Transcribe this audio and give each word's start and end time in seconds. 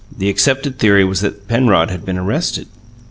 The 0.17 0.29
accepted 0.31 0.79
theory 0.79 1.03
was 1.05 1.21
that 1.21 1.47
Penrod 1.47 1.91
had 1.91 2.03
been 2.03 2.17
arrested. 2.17 2.67